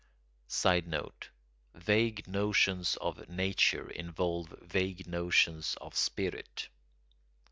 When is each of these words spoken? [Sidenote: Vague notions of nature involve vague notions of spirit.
[Sidenote: 0.47 1.29
Vague 1.75 2.27
notions 2.27 2.95
of 2.97 3.29
nature 3.29 3.87
involve 3.91 4.47
vague 4.65 5.05
notions 5.05 5.75
of 5.79 5.95
spirit. 5.95 6.69